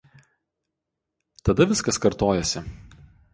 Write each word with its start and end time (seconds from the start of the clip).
Tada 1.49 1.67
viskas 1.73 2.01
kartojasi. 2.07 2.65